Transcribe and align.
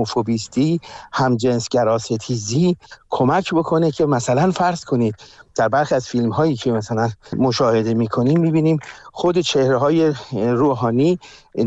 هوموفوبیستی 0.00 0.80
همجنسگرا 1.12 1.98
ستیزی 1.98 2.76
کمک 3.10 3.54
بکنه 3.54 3.90
که 3.90 4.06
مثلا 4.06 4.50
فرض 4.50 4.84
کنید 4.84 5.14
در 5.54 5.68
برخی 5.68 5.94
از 5.94 6.08
فیلم 6.08 6.30
هایی 6.30 6.56
که 6.56 6.72
مثلا 6.72 7.10
مشاهده 7.36 7.94
می‌کنیم 7.94 8.40
می‌بینیم 8.40 8.78
خود 9.12 9.38
چهره 9.38 9.76
های 9.78 10.14
روحانی 10.32 11.18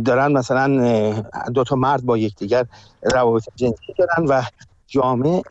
دارن 0.06 0.32
مثلا 0.32 0.68
دو 1.54 1.64
تا 1.64 1.76
مرد 1.76 2.04
با 2.04 2.18
یکدیگر 2.18 2.66
روابط 3.02 3.44
جنسی 3.56 3.94
دارن 3.98 4.28
و 4.28 4.44
جامعه 4.88 5.42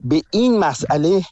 به 0.00 0.22
این 0.30 0.58
مسئله 0.58 1.22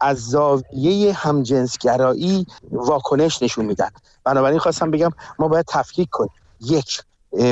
از 0.00 0.18
زاویه 0.18 1.12
همجنسگرایی 1.12 2.46
واکنش 2.70 3.42
نشون 3.42 3.64
میدن. 3.64 3.90
بنابراین 4.24 4.58
خواستم 4.58 4.90
بگم 4.90 5.10
ما 5.38 5.48
باید 5.48 5.64
تفکیک 5.68 6.08
کنیم. 6.10 6.30
یک 6.60 7.02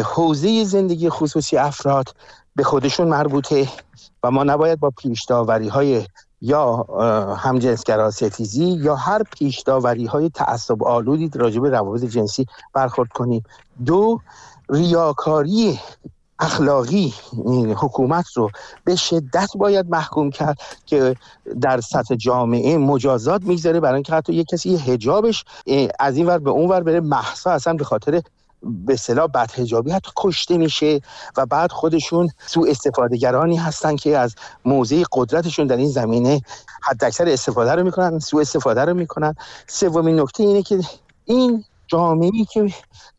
حوزه 0.05 0.65
زندگی 0.65 1.11
خصوصی 1.11 1.57
افراد 1.57 2.15
به 2.57 2.65
خودشون 2.65 3.09
مربوطه 3.09 3.69
و 4.23 4.31
ما 4.31 4.45
نباید 4.45 4.81
با 4.81 4.91
پیشداوری 4.91 5.69
های 5.69 6.07
یا 6.41 6.77
همجنسگرا 7.39 8.11
ستیزی 8.11 8.65
یا 8.65 8.97
هر 8.97 9.23
پیشداوری 9.23 10.07
های 10.07 10.31
تعصب 10.31 10.85
آلودی 10.85 11.31
راجع 11.35 11.61
به 11.61 11.71
روابط 11.71 12.05
جنسی 12.05 12.47
برخورد 12.73 13.09
کنیم. 13.09 13.43
دو 13.87 14.21
ریاکاری 14.69 15.81
اخلاقی 16.39 17.15
حکومت 17.77 18.27
رو 18.35 18.51
به 18.85 18.97
شدت 18.97 19.49
باید 19.57 19.91
محکوم 19.91 20.31
کرد 20.31 20.59
که 20.87 21.17
در 21.61 21.81
سطح 21.81 22.15
جامعه 22.15 22.79
مجازات 22.79 23.43
می‌گذاره 23.43 23.81
برای 23.81 23.95
اینکه 23.95 24.13
حتی 24.13 24.35
یه 24.35 24.45
کسی 24.45 24.77
حجابش 24.77 25.45
از 26.01 26.17
این 26.17 26.27
ور 26.27 26.39
به 26.39 26.51
اون 26.51 26.69
ور 26.69 26.83
بره 26.83 27.01
محسا 27.01 27.51
اصلا 27.51 27.75
به 27.75 27.85
خاطر 27.85 28.23
به 28.63 28.97
صلاح 28.97 29.27
بدهجابی 29.27 29.91
حتی 29.91 30.11
کشته 30.17 30.57
میشه 30.57 31.01
و 31.37 31.47
بعد 31.47 31.73
خودشون 31.73 32.31
سو 32.47 32.67
استفادهگرانی 32.69 33.57
هستن 33.57 33.97
که 33.97 34.19
از 34.19 34.35
موضع 34.65 35.03
قدرتشون 35.13 35.67
در 35.67 35.77
این 35.77 35.91
زمینه 35.91 36.41
حد 36.83 37.05
اکثر 37.05 37.29
استفاده 37.29 37.75
رو 37.75 37.85
می‌کنن 37.85 38.19
سو 38.19 38.39
استفاده 38.39 38.85
رو 38.85 38.95
می‌کنن. 38.95 39.35
سومین 39.67 40.21
نکته 40.21 40.43
اینه 40.43 40.63
که 40.63 40.81
این 41.25 41.65
جامعه 41.87 42.31
که 42.53 42.75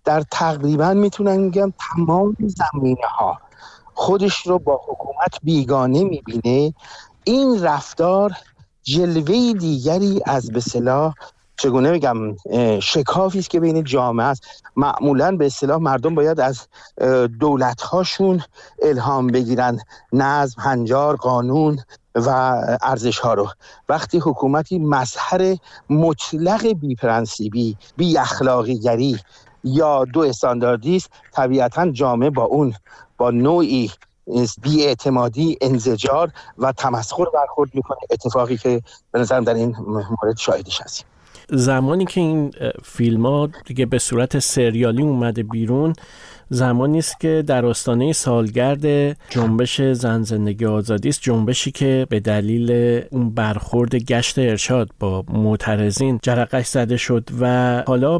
در 0.06 0.24
تقریبا 0.32 0.94
می‌تونن 0.94 1.38
میگم 1.38 1.74
تمام 1.80 2.36
زمینه 2.40 3.08
ها 3.08 3.38
خودش 3.94 4.48
رو 4.48 4.60
با 4.60 4.82
حکومت 4.88 5.38
بیگانه 5.44 6.04
می‌بینه 6.04 6.74
این 7.24 7.64
رفتار 7.64 8.32
جلوه 8.84 9.54
دیگری 9.54 10.22
از 10.26 10.52
به 10.52 10.62
چگونه 11.58 11.92
بگم 11.92 12.18
شکافی 12.80 13.40
است 13.40 13.50
که 13.50 13.60
بین 13.60 13.84
جامعه 13.84 14.26
است. 14.26 14.44
معمولا 14.76 15.38
به 15.38 15.46
اصطلاح 15.46 15.78
مردم 15.78 16.16
باید 16.16 16.40
از 16.40 16.68
دولت 17.40 17.82
هاشون 17.82 18.42
الهام 18.82 19.28
بگیرن. 19.28 19.80
نظم 20.14 20.62
هنجار 20.62 21.16
قانون 21.16 21.80
و 22.16 22.30
ارزش 22.82 23.20
ها 23.20 23.34
رو. 23.34 23.48
وقتی 23.90 24.18
حکومتی 24.18 24.80
مظهر 24.80 25.56
مطلق 25.90 26.68
بی 26.68 26.96
پرنسیبی 26.96 27.78
بی 27.98 28.18
اخلاقی 28.18 28.80
گری 28.80 29.20
یا 29.64 30.06
دو 30.06 30.20
استانداردی 30.20 30.96
است 30.96 31.10
طبیعتا 31.32 31.92
جامعه 31.92 32.30
با 32.30 32.44
اون 32.44 32.74
با 33.18 33.32
نوعی 33.32 33.92
اعتمادی 34.80 35.58
انزجار 35.62 36.32
و 36.58 36.72
تمسخر 36.72 37.26
برخورد 37.34 37.76
می‌کنه. 37.76 37.98
اتفاقی 38.10 38.58
که 38.58 38.82
به 39.12 39.20
نظرم 39.20 39.44
در 39.44 39.54
این 39.54 39.76
مورد 40.22 40.38
شاهدش 40.38 40.82
هستیم. 40.82 41.06
زمانی 41.54 42.06
که 42.06 42.22
این 42.22 42.52
فیلم 42.84 43.26
ها 43.26 43.50
دیگه 43.66 43.86
به 43.86 44.00
صورت 44.00 44.40
سریالی 44.40 45.02
اومده 45.02 45.44
بیرون 45.44 45.94
زمانی 46.50 46.98
است 46.98 47.20
که 47.20 47.44
در 47.48 47.66
آستانه 47.66 48.14
سالگرد 48.14 49.18
جنبش 49.30 49.82
زن 49.82 50.22
زندگی 50.22 50.66
آزادی 50.66 51.10
است 51.10 51.22
جنبشی 51.22 51.72
که 51.72 52.08
به 52.10 52.20
دلیل 52.20 53.02
اون 53.12 53.30
برخورد 53.30 53.96
گشت 53.96 54.40
ارشاد 54.40 54.90
با 55.00 55.24
معترضین 55.34 56.20
جرقش 56.24 56.68
زده 56.68 56.98
شد 56.98 57.30
و 57.40 57.84
حالا 57.88 58.20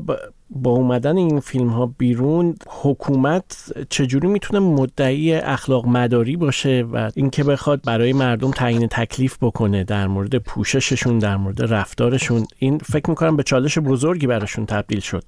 با 0.56 0.72
اومدن 0.72 1.18
این 1.18 1.40
فیلم 1.40 1.70
ها 1.70 1.86
بیرون 1.98 2.56
حکومت 2.68 3.72
چجوری 3.90 4.28
می‌تونه 4.28 4.60
مدعی 4.60 5.34
اخلاق 5.36 5.86
مداری 5.86 6.38
باشه 6.38 6.86
و 6.94 7.12
اینکه 7.16 7.44
بخواد 7.44 7.82
برای 7.86 8.14
مردم 8.14 8.52
تعیین 8.52 8.88
تکلیف 8.88 9.38
بکنه 9.42 9.84
در 9.84 10.08
مورد 10.08 10.38
پوشششون 10.38 11.20
در 11.20 11.38
مورد 11.38 11.74
رفتارشون 11.74 12.46
این 12.60 12.78
فکر 12.78 13.10
می‌کنم 13.10 13.36
به 13.38 13.44
چالش 13.44 13.78
بزرگی 13.78 14.28
براشون 14.28 14.66
تبدیل 14.66 15.00
شد. 15.00 15.24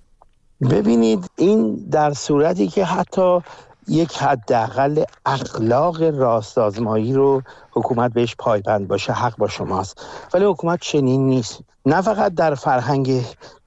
ببینید 0.69 1.29
این 1.37 1.87
در 1.91 2.13
صورتی 2.13 2.67
که 2.67 2.85
حتی 2.85 3.39
یک 3.87 4.17
حداقل 4.17 5.03
اخلاق 5.25 6.03
راست 6.03 6.57
آزمایی 6.57 7.13
رو 7.13 7.41
حکومت 7.71 8.13
بهش 8.13 8.35
پایبند 8.39 8.87
باشه 8.87 9.13
حق 9.13 9.37
با 9.37 9.47
شماست. 9.47 10.05
ولی 10.33 10.45
حکومت 10.45 10.79
چنین 10.81 11.27
نیست. 11.27 11.59
نه 11.85 12.01
فقط 12.01 12.33
در 12.33 12.55
فرهنگ 12.55 13.21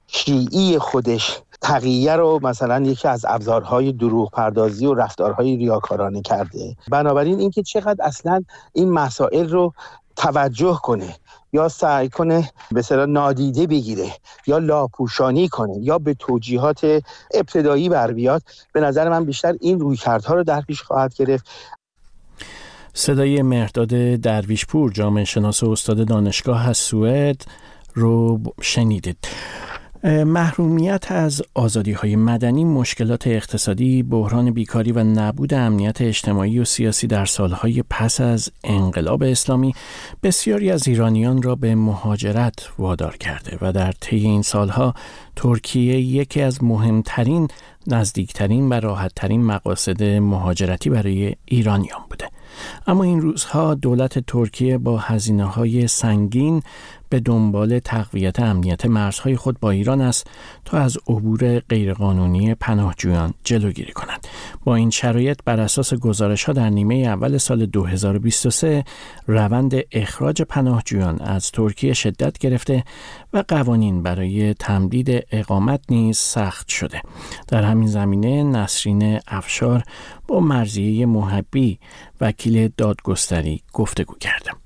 شیعی 0.07 0.79
خودش 0.79 1.39
تقیه 1.61 2.15
رو 2.15 2.39
مثلا 2.43 2.79
یکی 2.79 3.07
از 3.07 3.25
ابزارهای 3.27 3.91
دروغ 3.91 4.31
پردازی 4.31 4.85
و 4.85 4.93
رفتارهای 4.93 5.57
ریاکارانه 5.57 6.21
کرده. 6.21 6.75
بنابراین 6.91 7.39
اینکه 7.39 7.63
چقدر 7.63 8.05
اصلا 8.05 8.43
این 8.73 8.91
مسائل 8.91 9.49
رو 9.49 9.73
توجه 10.15 10.79
کنه 10.83 11.15
یا 11.53 11.69
سعی 11.69 12.09
کنه 12.09 12.51
به 12.71 12.81
صلاح 12.81 13.05
نادیده 13.05 13.67
بگیره 13.67 14.11
یا 14.47 14.57
لاپوشانی 14.57 15.47
کنه 15.47 15.77
یا 15.79 15.97
به 15.97 16.13
توجیهات 16.13 17.03
ابتدایی 17.33 17.89
بر 17.89 18.11
بیاد 18.11 18.43
به 18.73 18.81
نظر 18.81 19.09
من 19.09 19.25
بیشتر 19.25 19.55
این 19.61 19.79
رویکردها 19.79 20.33
رو 20.33 20.43
در 20.43 20.61
پیش 20.61 20.81
خواهد 20.81 21.13
گرفت. 21.15 21.45
صدای 22.93 23.41
مهرداد 23.41 23.87
درویشپور 24.15 24.91
جامعه 24.91 25.23
شناس 25.23 25.63
و 25.63 25.69
استاد 25.69 26.07
دانشگاه 26.07 26.69
از 26.69 26.77
سوئد 26.77 27.41
رو 27.93 28.39
شنیدید. 28.61 29.17
محرومیت 30.03 31.11
از 31.11 31.41
آزادی 31.53 31.91
های 31.91 32.15
مدنی، 32.15 32.65
مشکلات 32.65 33.27
اقتصادی، 33.27 34.03
بحران 34.03 34.51
بیکاری 34.51 34.91
و 34.91 35.03
نبود 35.03 35.53
امنیت 35.53 36.01
اجتماعی 36.01 36.59
و 36.59 36.65
سیاسی 36.65 37.07
در 37.07 37.25
سالهای 37.25 37.83
پس 37.89 38.21
از 38.21 38.51
انقلاب 38.63 39.23
اسلامی 39.23 39.73
بسیاری 40.23 40.71
از 40.71 40.87
ایرانیان 40.87 41.41
را 41.41 41.55
به 41.55 41.75
مهاجرت 41.75 42.69
وادار 42.77 43.17
کرده 43.17 43.57
و 43.61 43.71
در 43.71 43.91
طی 43.91 44.17
این 44.17 44.41
سالها 44.41 44.93
ترکیه 45.35 45.99
یکی 45.99 46.41
از 46.41 46.63
مهمترین، 46.63 47.47
نزدیکترین 47.87 48.69
و 48.69 48.73
راحتترین 48.73 49.43
مقاصد 49.45 50.03
مهاجرتی 50.03 50.89
برای 50.89 51.35
ایرانیان 51.45 52.01
بوده. 52.09 52.29
اما 52.87 53.03
این 53.03 53.21
روزها 53.21 53.75
دولت 53.75 54.19
ترکیه 54.19 54.77
با 54.77 54.97
هزینه 54.97 55.45
های 55.45 55.87
سنگین 55.87 56.61
به 57.09 57.19
دنبال 57.19 57.79
تقویت 57.79 58.39
امنیت 58.39 58.85
مرزهای 58.85 59.35
خود 59.35 59.59
با 59.59 59.71
ایران 59.71 60.01
است 60.01 60.27
تا 60.65 60.77
از 60.77 60.97
عبور 61.07 61.59
غیرقانونی 61.59 62.55
پناهجویان 62.55 63.33
جلوگیری 63.43 63.93
کند. 63.93 64.27
با 64.63 64.75
این 64.75 64.89
شرایط 64.89 65.39
بر 65.45 65.59
اساس 65.59 65.93
گزارش 65.93 66.43
ها 66.43 66.53
در 66.53 66.69
نیمه 66.69 66.95
اول 66.95 67.37
سال 67.37 67.65
2023 67.65 68.83
روند 69.27 69.73
اخراج 69.91 70.41
پناهجویان 70.41 71.21
از 71.21 71.51
ترکیه 71.51 71.93
شدت 71.93 72.37
گرفته 72.37 72.83
و 73.33 73.43
قوانین 73.47 74.03
برای 74.03 74.53
تمدید 74.53 75.25
اقامت 75.31 75.81
نیز 75.89 76.17
سخت 76.17 76.69
شده. 76.69 77.01
در 77.47 77.63
همین 77.63 77.87
زمینه 77.87 78.43
نسرین 78.43 79.19
افشار 79.27 79.83
با 80.27 80.39
مرزیه 80.39 81.05
محبی 81.05 81.79
وکیل 82.21 82.69
دادگستری 82.77 83.61
گفتگو 83.73 84.15
کردم 84.15 84.57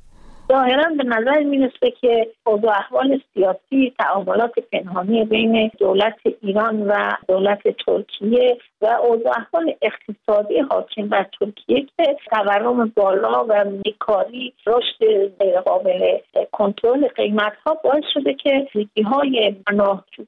ظاهرا 0.51 0.83
به 0.97 1.03
نظر 1.03 1.43
می‌رسه 1.43 1.91
که 2.01 2.27
اوضاع 2.45 2.77
احوال 2.77 3.19
سیاسی 3.33 3.93
تعاملات 3.99 4.51
پنهانی 4.71 5.25
بین 5.25 5.71
دولت 5.79 6.15
ایران 6.41 6.87
و 6.87 7.11
دولت 7.27 7.61
ترکیه 7.85 8.57
و 8.81 8.85
اوضاع 8.85 9.33
احوال 9.37 9.75
اقتصادی 9.81 10.59
حاکم 10.59 11.07
بر 11.07 11.25
ترکیه 11.39 11.81
که 11.97 12.17
تورم 12.31 12.91
بالا 12.95 13.45
و 13.49 13.65
بیکاری 13.83 14.53
رشد 14.67 15.27
غیرقابل 15.39 16.17
کنترل 16.51 17.07
قیمت 17.07 17.53
ها 17.65 17.77
باعث 17.83 18.03
شده 18.13 18.33
که 18.33 18.67
ریگی 18.73 19.01
های 19.01 19.55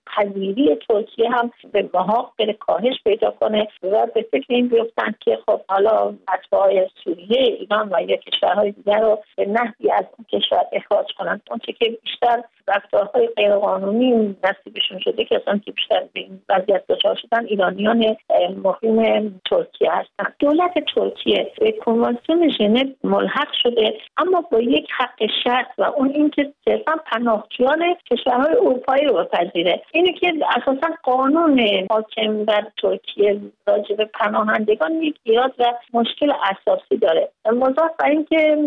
پذیری 0.06 0.78
ترکیه 0.90 1.30
هم 1.30 1.52
به 1.72 1.90
محاق 1.94 2.34
بره 2.40 2.54
کاهش 2.54 2.96
پیدا 3.04 3.32
کنه 3.32 3.68
و 3.84 4.08
به 4.16 4.26
فکر 4.32 4.46
این 4.50 4.68
بیفتن 4.68 5.16
که 5.20 5.38
خب 5.46 5.62
حالا 5.70 6.14
اتباع 6.34 6.88
سوریه 7.04 7.42
ایران 7.42 7.90
و 7.94 8.02
یا 8.02 8.16
کشورهای 8.16 8.72
دیگر 8.72 9.00
رو 9.00 9.20
به 9.38 9.46
نحوی 9.46 9.92
کشور 10.32 10.64
اخراج 10.72 11.06
کنند 11.18 11.42
اونچه 11.50 11.74
که 11.74 11.98
بیشتر 12.04 12.44
رفتارهای 12.68 13.28
غیرقانونی 13.28 14.36
نصیبشون 14.44 15.00
شده 15.00 15.26
که 15.26 15.36
اصلا 15.36 15.58
که 15.58 15.72
بیشتر 15.72 16.04
به 16.14 16.20
این 16.20 16.42
وضعیت 16.50 16.88
دچار 16.88 17.16
شدن 17.16 17.46
ایرانیان 17.46 18.18
مقیم 18.64 19.42
ترکیه 19.50 19.92
هستند 19.92 20.36
دولت 20.40 20.74
ترکیه 20.96 21.52
به 21.62 21.72
کنوانسیون 21.72 22.50
ژنو 22.50 22.84
ملحق 23.04 23.48
شده 23.64 23.94
اما 24.18 24.42
با 24.52 24.60
یک 24.60 24.88
حق 24.98 25.26
شرط 25.44 25.68
و 25.78 25.84
اون 25.84 26.10
اینکه 26.10 26.54
صرفا 26.66 26.92
پناهجویان 27.06 27.96
کشورهای 28.12 28.56
اروپایی 28.56 29.06
رو 29.06 29.14
بپذیره. 29.14 29.82
اینه 29.92 30.14
که 30.14 30.34
اساسا 30.58 30.88
قانون 31.04 31.60
حاکم 31.90 32.46
بر 32.46 32.68
ترکیه 32.82 33.42
راجع 33.68 33.96
به 33.96 34.06
پناهندگان 34.06 34.92
یک 34.94 35.16
ایراد 35.24 35.54
و 35.60 35.64
مشکل 35.94 36.32
اساسی 36.32 36.98
داره. 36.98 37.30
مضاف 37.46 37.92
بر 38.00 38.10
اینکه 38.10 38.58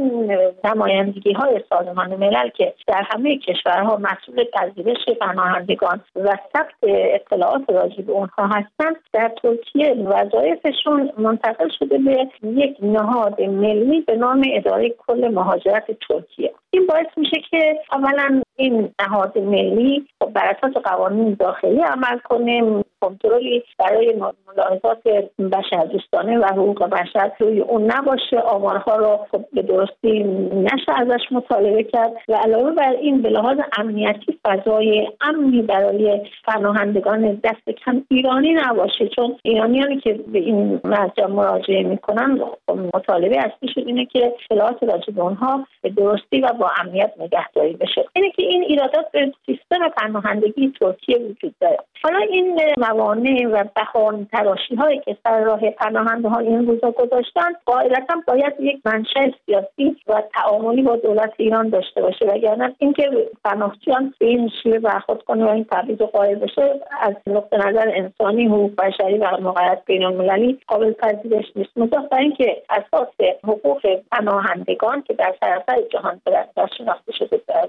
نمایندگی 0.64 1.27
های 1.32 1.60
سازمان 1.68 2.16
ملل 2.16 2.48
که 2.48 2.74
در 2.86 3.06
همه 3.10 3.38
کشورها 3.38 3.96
مسئول 3.96 4.44
پذیرش 4.44 5.04
پناهندگان 5.20 6.00
و 6.16 6.36
ثبت 6.52 6.74
اطلاعات 6.82 7.62
راجع 7.68 8.02
به 8.02 8.12
اونها 8.12 8.46
هستند 8.46 8.96
در 9.12 9.32
ترکیه 9.42 9.94
وظایفشون 9.94 11.12
منتقل 11.18 11.68
شده 11.78 11.98
به 11.98 12.28
یک 12.42 12.76
نهاد 12.82 13.40
ملی 13.40 14.00
به 14.00 14.16
نام 14.16 14.42
اداره 14.52 14.94
کل 15.06 15.28
مهاجرت 15.28 15.86
ترکیه. 16.08 16.52
این 16.70 16.86
باعث 16.86 17.06
میشه 17.16 17.40
که 17.50 17.80
اولا 17.92 18.42
این 18.58 18.90
نهاد 19.00 19.38
ملی 19.38 20.06
خب 20.20 20.32
بر 20.32 20.56
اساس 20.56 20.82
قوانین 20.84 21.36
داخلی 21.40 21.80
عمل 21.80 22.18
کنه 22.24 22.84
کنترلی 23.00 23.62
برای 23.78 24.14
ملاحظات 24.46 25.02
بشر 25.38 25.84
دوستانه 25.84 26.38
و 26.38 26.44
حقوق 26.44 26.84
بشر 26.84 27.32
روی 27.38 27.60
اون 27.60 27.92
نباشه. 27.92 28.38
آمارها 28.38 28.96
رو 28.96 29.18
خب 29.32 29.44
به 29.52 29.62
درستی 29.62 30.22
نشه 30.52 30.92
ازش 30.96 31.20
مطالبه 31.30 31.82
کرد 31.82 32.12
و 32.28 32.34
علاوه 32.34 32.70
بر 32.70 32.90
این 32.90 33.22
به 33.22 33.28
لحاظ 33.28 33.58
امنیتی 33.78 34.38
فضای 34.44 35.08
امنی 35.20 35.62
برای 35.62 36.20
پناهندگان 36.44 37.40
دست 37.44 37.70
کم 37.84 38.04
ایرانی 38.10 38.54
نباشه. 38.54 39.08
چون 39.08 39.36
ایرانیانی 39.42 40.00
که 40.00 40.12
به 40.12 40.38
این 40.38 40.80
مرجع 40.84 41.26
مراجعه 41.26 41.82
می‌کنن 41.82 42.40
خب 42.66 42.78
مطالبه 42.94 43.38
اصلیشون 43.38 43.84
اینه 43.86 44.06
که 44.06 44.32
اطلاعات 44.50 44.82
راجع 44.82 45.12
به 45.12 45.22
اونها 45.22 45.66
به 45.82 45.90
درستی 45.90 46.40
و 46.40 46.48
با 46.60 46.70
امنیت 46.80 47.12
نگهداری 47.20 47.72
بشه. 47.72 48.04
اینه 48.16 48.30
که 48.30 48.42
این 48.48 48.62
ایرادات 48.62 49.10
به 49.12 49.32
سیستم 49.46 49.88
پناهندگی 49.88 50.72
ترکیه 50.80 51.18
وجود 51.18 51.54
داره. 51.60 51.78
حالا 52.02 52.18
این 52.18 52.60
موانع 52.78 53.46
و 53.46 53.64
بهان 53.76 54.28
تراشی 54.32 54.74
هایی 54.74 55.00
که 55.00 55.16
سر 55.24 55.40
راه 55.40 55.70
پناهنده 55.70 56.28
ها 56.28 56.38
این 56.38 56.66
روزا 56.66 56.90
گذاشتن 56.90 57.52
قاعدتا 57.66 58.14
باید 58.26 58.54
یک 58.60 58.80
منشأ 58.84 59.30
سیاسی 59.46 59.96
و 60.08 60.22
تعاملی 60.34 60.82
با 60.82 60.96
دولت 60.96 61.32
ایران 61.36 61.68
داشته 61.68 62.02
باشه. 62.02 62.26
وگرنه 62.26 62.74
اینکه 62.78 63.30
پناهجویان 63.44 64.14
به 64.18 64.26
این 64.26 64.50
شیوه 64.62 64.78
برخورد 64.78 65.22
کنه 65.22 65.44
و 65.44 65.48
این 65.48 65.66
تبعیض 65.70 65.98
قائل 65.98 66.34
بشه 66.34 66.80
از 67.00 67.14
نقطه 67.26 67.56
نظر 67.56 67.92
انسانی 67.94 68.46
حقوق 68.46 68.74
بشری 68.76 69.18
و 69.18 69.36
مقررات 69.40 69.84
بین 69.86 70.04
المللی 70.04 70.58
قابل 70.66 70.92
پذیرش 70.92 71.52
نیست. 71.56 71.78
مضاف 71.78 72.08
بر 72.10 72.18
اینکه 72.18 72.62
اساس 72.70 73.08
حقوق 73.44 73.86
پناهندگان 74.12 75.02
که 75.02 75.14
در 75.14 75.34
سراسر 75.40 75.82
جهان 75.92 76.20
در 76.26 76.68
شناخته 76.78 77.12
شده 77.12 77.40
در 77.48 77.68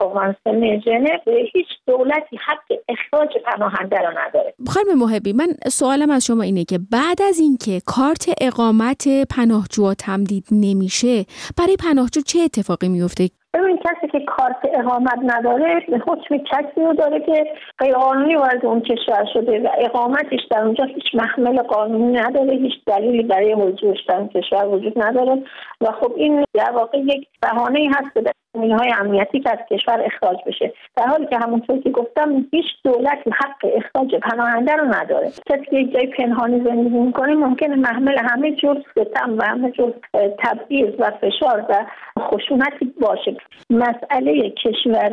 کنوانسیون 0.00 0.80
ژنو 0.80 1.08
هیچ 1.52 1.66
دولتی 1.86 2.36
حق 2.36 2.78
اخراج 2.88 3.28
پناهنده 3.44 3.96
را 3.96 4.10
نداره. 4.10 4.54
خانم 4.66 4.98
محبی 4.98 5.32
من 5.32 5.48
سوالم 5.66 6.10
از 6.10 6.26
شما 6.26 6.42
اینه 6.42 6.64
که 6.64 6.78
بعد 6.92 7.22
از 7.22 7.40
اینکه 7.40 7.80
کارت 7.86 8.30
اقامت 8.40 9.08
پناهجو 9.36 9.94
تمدید 9.94 10.44
نمیشه 10.52 11.24
برای 11.58 11.76
پناهجو 11.76 12.20
چه 12.20 12.38
اتفاقی 12.38 12.88
میفته؟ 12.88 13.28
ببین 13.54 13.76
کسی 13.76 14.08
که 14.12 14.20
کارت 14.20 14.56
اقامت 14.74 15.18
نداره 15.22 15.86
حکم 16.06 16.36
کسی 16.36 16.80
رو 16.80 16.94
داره 16.94 17.20
که 17.20 17.44
قانونی 17.94 18.36
وارد 18.36 18.66
اون 18.66 18.80
کشور 18.80 19.24
شده 19.32 19.60
و 19.60 19.68
اقامتش 19.78 20.40
در 20.50 20.62
اونجا 20.64 20.84
هیچ 20.84 21.14
محمل 21.14 21.62
قانونی 21.62 22.12
نداره 22.12 22.52
هیچ 22.52 22.72
دلیلی 22.86 23.22
برای 23.22 23.52
حضورش 23.52 23.98
در 24.08 24.16
اون 24.16 24.28
کشور 24.28 24.66
وجود 24.66 25.02
نداره. 25.02 25.42
و 25.80 25.86
خب 26.00 26.12
این 26.16 26.44
در 26.54 26.70
واقع 26.70 26.98
یک 26.98 27.28
بهانه 27.42 27.90
هست 27.94 28.14
که 28.14 28.20
های 28.54 28.92
امنیتی 29.00 29.40
که 29.40 29.50
از 29.50 29.58
کشور 29.70 30.02
اخراج 30.04 30.36
بشه. 30.46 30.72
در 30.96 31.06
حالی 31.06 31.26
که 31.26 31.38
همونطور 31.38 31.78
که 31.78 31.90
گفتم 31.90 32.46
هیچ 32.50 32.66
دولتی 32.84 33.30
حق 33.30 33.72
اخراج 33.76 34.14
پناهنده 34.14 34.72
رو 34.72 34.84
نداره. 34.84 35.26
کسی 35.46 35.64
که 35.64 35.84
جای 35.84 36.06
پنهانی 36.06 36.64
زندگی 36.64 36.98
می‌کنه 36.98 37.34
ممکنه 37.34 37.76
محمل 37.76 38.18
همه 38.18 38.50
جور 38.50 38.82
ستم 38.90 39.38
و 39.38 39.44
همه 39.44 39.70
جور 39.70 39.92
تبعیض 40.38 40.94
و 40.98 41.10
فشار 41.10 41.66
و 41.68 41.86
خشونتی 42.18 42.94
باشه. 43.00 43.36
مسئله 43.70 44.50
کشور 44.50 45.10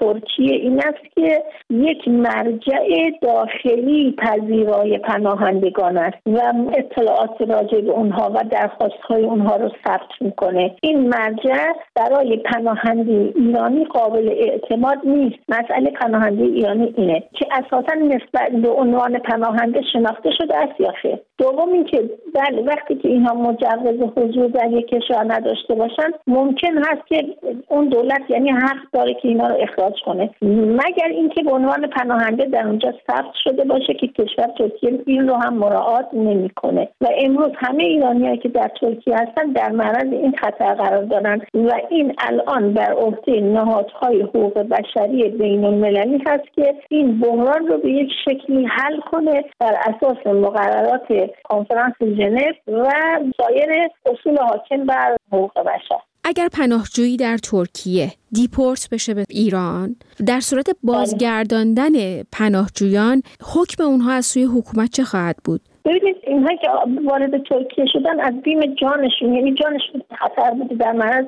ترکیه 0.00 0.54
این 0.54 0.78
است 0.78 1.14
که 1.16 1.42
یک 1.70 2.08
مرجع 2.08 3.10
داخلی 3.22 4.16
پذیرای 4.18 4.98
پناهندگان 4.98 5.98
است 5.98 6.16
و 6.26 6.52
اطلاعات 6.78 7.40
راجع 7.40 7.80
به 7.80 7.90
اونها 7.90 8.30
و 8.34 8.44
درخواست 8.50 9.00
های 9.08 9.24
اونها 9.24 9.56
رو 9.56 9.70
ثبت 9.84 10.10
می‌کنه. 10.20 10.76
این 10.82 11.08
مرجع 11.08 11.72
برای 11.94 12.36
پناهنده 12.60 13.32
ایرانی 13.36 13.84
قابل 13.84 14.28
اعتماد 14.28 14.98
نیست. 15.04 15.38
مسئله 15.48 15.90
پناهنده 15.90 16.42
ایرانی 16.44 16.94
اینه 16.96 17.22
که 17.32 17.46
اساسا 17.52 17.94
نسبت 17.94 18.50
به 18.62 18.68
عنوان 18.68 19.18
پناهنده 19.18 19.80
شناخته 19.92 20.30
شده 20.38 20.56
است 20.56 20.80
یا 20.80 20.92
خیر. 21.02 21.18
دوم 21.40 21.72
اینکه 21.72 22.10
بله 22.34 22.62
وقتی 22.62 22.94
که 22.94 23.08
اینها 23.08 23.34
مجوز 23.34 24.08
حضور 24.16 24.46
در 24.46 24.72
یک 24.72 24.86
کشور 24.86 25.24
نداشته 25.34 25.74
باشن 25.74 26.10
ممکن 26.26 26.78
هست 26.78 27.06
که 27.06 27.24
اون 27.68 27.88
دولت 27.88 28.22
یعنی 28.28 28.50
حق 28.50 28.90
داره 28.92 29.14
که 29.14 29.28
اینا 29.28 29.46
رو 29.46 29.56
اخراج 29.60 29.94
کنه. 30.04 30.30
مگر 30.42 31.08
اینکه 31.10 31.42
به 31.42 31.52
عنوان 31.52 31.86
پناهنده 31.86 32.44
در 32.44 32.66
اونجا 32.66 32.92
ثبت 33.10 33.34
شده 33.44 33.64
باشه 33.64 33.94
که 33.94 34.06
کشور 34.06 34.46
ترکیه 34.58 35.02
این 35.06 35.28
رو 35.28 35.34
هم 35.34 35.54
مراعات 35.54 36.08
نمی‌کنه. 36.12 36.88
و 37.00 37.08
امروز 37.24 37.50
همه 37.56 37.84
ایرانیایی 37.84 38.38
که 38.38 38.48
در 38.48 38.70
ترکیه 38.80 39.14
هستن 39.14 39.52
در 39.52 39.70
معرض 39.70 40.12
این 40.12 40.32
خطر 40.36 40.74
قرار 40.74 41.04
دارن. 41.04 41.40
و 41.54 41.72
این 41.90 42.14
الان 42.18 42.74
بر 42.74 42.92
عهده 42.92 43.40
نهادهای 43.40 44.22
حقوق 44.22 44.58
بشری 44.58 45.28
بین 45.28 45.64
المللی 45.64 46.24
هست 46.26 46.52
که 46.56 46.74
این 46.88 47.20
بحران 47.20 47.66
رو 47.66 47.78
به 47.78 47.90
یک 47.90 48.10
شکلی 48.24 48.64
حل 48.64 49.00
کنه 49.00 49.44
بر 49.60 49.76
اساس 49.86 50.26
مقررات 50.26 51.29
کنفرانس 51.44 51.94
ژنو 52.00 52.52
و 52.66 52.90
سایر 53.36 53.88
اصول 54.06 54.36
حاکم 54.38 54.86
بر 54.86 55.16
حقوق 55.32 55.58
بشر 55.58 56.00
اگر 56.24 56.48
پناهجویی 56.48 57.16
در 57.16 57.38
ترکیه 57.38 58.12
دیپورت 58.32 58.88
بشه 58.92 59.14
به 59.14 59.24
ایران 59.28 59.96
در 60.26 60.40
صورت. 60.40 60.66
بازگرداندن 60.82 62.22
پناهجویان 62.22 63.22
حکم 63.54 63.84
اونها 63.84 64.12
از 64.12 64.26
سوی 64.26 64.44
حکومت 64.44 64.90
چه 64.90 65.04
خواهد 65.04 65.36
بود 65.44 65.60
ببینید 65.84 66.16
اینها 66.22 66.54
که 66.54 66.68
وارد 67.04 67.42
ترکیه 67.42 67.86
شدن 67.86 68.20
از 68.20 68.42
بیم 68.42 68.60
جانشون 68.60 69.34
یعنی 69.34 69.54
جانشون 69.54 70.02
خطر 70.18 70.50
بوده 70.50 70.74
در 70.74 70.92
معرض 70.92 71.26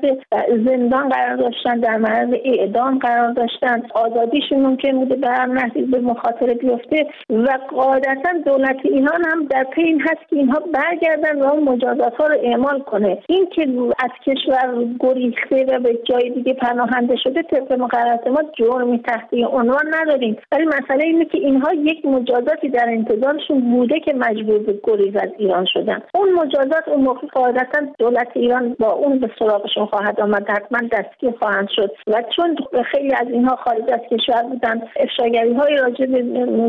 زندان 0.67 1.09
قرار 1.09 1.37
داشتن 1.37 1.81
در 1.81 1.97
معرض 1.97 2.29
اعدام 2.45 2.99
قرار 2.99 3.33
داشتن 3.33 3.83
آزادیشون 3.95 4.61
ممکن 4.61 4.93
بوده 4.93 5.17
به 5.17 5.29
نحوی 5.29 5.83
به 5.83 6.01
مخاطره 6.01 6.55
بیفته 6.55 7.07
و 7.31 7.59
قاعدتا 7.77 8.33
دولت 8.47 8.77
ایران 8.85 9.25
هم 9.25 9.45
در 9.45 9.65
پی 9.65 9.83
این 9.83 10.01
هست 10.01 10.29
که 10.31 10.37
اینها 10.37 10.61
برگردن 10.75 11.43
و 11.43 11.45
اون 11.45 11.63
مجازات 11.63 12.15
ها 12.15 12.27
رو 12.27 12.37
اعمال 12.43 12.81
کنه. 12.81 13.19
این 13.29 13.47
که 13.47 13.69
از 13.99 14.11
کشور 14.27 14.85
گریخته 15.01 15.67
و 15.69 15.81
به 15.81 15.99
جای 16.05 16.31
دیگه 16.31 16.55
پناهنده 16.55 17.17
شده 17.17 17.43
طبق 17.43 17.73
مقررات 17.73 18.27
ما 18.27 18.43
جرمی 18.59 18.99
تحتی 18.99 19.45
عنوان 19.45 19.95
نداریم. 19.95 20.37
ولی 20.53 20.65
مسئله 20.65 21.05
اینه 21.05 21.25
که 21.25 21.39
اینها 21.39 21.73
یک 21.75 22.07
مجازاتی 22.07 22.69
در 22.69 22.89
انتظارشون 22.89 23.61
بوده 23.61 24.01
که 24.01 24.15
مجبور 24.15 24.42
به 24.43 24.81
گریز 24.85 25.17
از 25.17 25.29
ایران 25.39 25.67
شدن. 25.73 26.03
اون 26.15 26.33
مجازات 26.33 26.89
اون 26.89 27.01
موقع 27.01 27.27
قاعدتا 27.27 27.81
دولت 27.99 28.29
ایران 28.35 28.77
با 28.79 28.93
اون 28.93 29.19
به 29.19 29.31
سراغشون 29.39 29.87
خواهد 29.87 30.21
آمد. 30.21 30.51
حتما 30.51 30.89
دستگیر 30.93 31.31
خواهند 31.39 31.69
شد. 31.77 31.91
و 32.07 32.23
چون 32.37 32.57
خیلی 32.91 33.15
از 33.15 33.29
اینها 33.29 33.57
خارج 33.57 33.91
از 33.93 34.01
کشور 34.11 34.43
بودن 34.43 34.83
افشاگری 34.97 35.55
های 35.55 35.77
راجع 35.77 36.07
به 36.07 36.23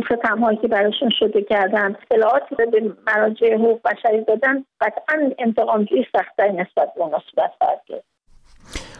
ستم 0.05 0.39
هایی 0.43 0.57
که 0.57 0.67
براشون 0.67 1.09
شده 1.19 1.41
کردن 1.41 1.95
اطلاعات 2.11 2.43
به 2.71 2.91
مراجع 3.07 3.55
حقوق 3.55 3.79
بشری 3.85 4.23
دادن 4.23 4.65
قطعا 4.81 5.31
انتقامجویی 5.39 6.05
سختتری 6.17 6.51
نسبت 6.53 6.93
به 6.95 7.01
اونها 7.01 7.21
صورت 7.35 7.51
خواهد 7.57 7.81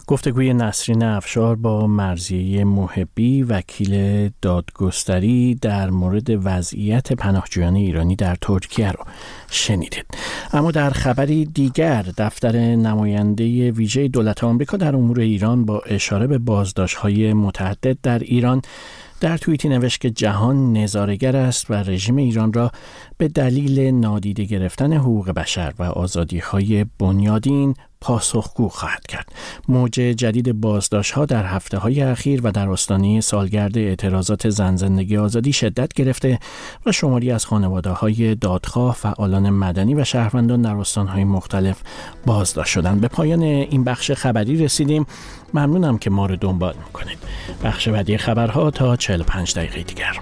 گفتگوی 0.07 0.53
نسرین 0.53 1.03
افشار 1.03 1.55
با 1.55 1.87
مرزیه 1.87 2.63
محبی 2.63 3.43
وکیل 3.43 4.29
دادگستری 4.41 5.55
در 5.55 5.89
مورد 5.89 6.45
وضعیت 6.45 7.13
پناهجویان 7.13 7.75
ایرانی 7.75 8.15
در 8.15 8.35
ترکیه 8.41 8.91
رو 8.91 9.05
شنیدید. 9.49 10.05
اما 10.53 10.71
در 10.71 10.89
خبری 10.89 11.45
دیگر 11.45 12.05
دفتر 12.17 12.75
نماینده 12.75 13.71
ویژه 13.71 14.07
دولت 14.07 14.43
آمریکا 14.43 14.77
در 14.77 14.95
امور 14.95 15.19
ایران 15.19 15.65
با 15.65 15.81
اشاره 15.85 16.27
به 16.27 16.63
های 16.97 17.33
متعدد 17.33 17.97
در 18.03 18.19
ایران 18.19 18.61
در 19.23 19.37
توییتی 19.37 19.69
نوشت 19.69 20.01
که 20.01 20.09
جهان 20.09 20.73
نظارگر 20.73 21.35
است 21.35 21.71
و 21.71 21.73
رژیم 21.73 22.15
ایران 22.15 22.53
را 22.53 22.71
به 23.17 23.27
دلیل 23.27 23.79
نادیده 23.79 24.43
گرفتن 24.43 24.93
حقوق 24.93 25.31
بشر 25.31 25.73
و 25.79 25.83
آزادی 25.83 26.39
های 26.39 26.85
بنیادین 26.99 27.75
پاسخگو 28.03 28.69
خواهد 28.69 29.07
کرد. 29.07 29.31
موج 29.67 29.91
جدید 29.91 30.61
بازداشت 30.61 31.11
ها 31.11 31.25
در 31.25 31.45
هفته 31.45 31.77
های 31.77 32.01
اخیر 32.01 32.41
و 32.43 32.51
در 32.51 32.69
آستانه 32.69 33.21
سالگرد 33.21 33.77
اعتراضات 33.77 34.49
زن 34.49 34.75
زندگی 34.75 35.17
آزادی 35.17 35.53
شدت 35.53 35.93
گرفته 35.93 36.39
و 36.85 36.91
شماری 36.91 37.31
از 37.31 37.45
خانواده 37.45 37.89
های 37.89 38.35
دادخواه، 38.35 38.95
فعالان 38.95 39.49
مدنی 39.49 39.95
و 39.95 40.03
شهروندان 40.03 40.61
در 40.61 41.05
های 41.05 41.23
مختلف 41.23 41.81
بازداشت 42.25 42.71
شدند. 42.71 43.01
به 43.01 43.07
پایان 43.07 43.41
این 43.41 43.83
بخش 43.83 44.11
خبری 44.11 44.63
رسیدیم. 44.63 45.05
ممنونم 45.53 45.97
که 45.97 46.09
ما 46.09 46.25
رو 46.25 46.35
دنبال 46.35 46.75
می‌کنید. 46.85 47.17
بخش 47.63 47.87
بعدی 47.87 48.17
خبرها 48.17 48.71
تا 48.71 48.95
45 48.95 49.55
دقیقه 49.55 49.83
دیگر. 49.83 50.19